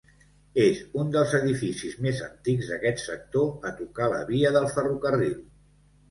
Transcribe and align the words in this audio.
És 0.61 0.77
un 1.01 1.09
dels 1.15 1.33
edificis 1.39 1.91
més 2.05 2.21
antics 2.27 2.69
d'aquest 2.71 3.01
sector 3.03 3.45
a 3.69 3.73
tocar 3.81 4.07
la 4.15 4.23
via 4.31 4.53
del 4.57 4.65
ferrocarril. 4.79 5.37